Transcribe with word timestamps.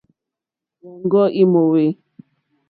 Wɔ̂ŋɡɔ́ 0.83 1.25
í 1.41 1.43
mòwê. 1.51 1.85